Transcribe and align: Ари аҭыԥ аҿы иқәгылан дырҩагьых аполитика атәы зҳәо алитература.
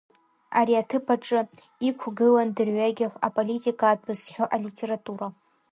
Ари 0.59 0.73
аҭыԥ 0.81 1.05
аҿы 1.15 1.39
иқәгылан 1.87 2.49
дырҩагьых 2.55 3.13
аполитика 3.27 3.85
атәы 3.89 4.13
зҳәо 4.19 4.45
алитература. 4.55 5.27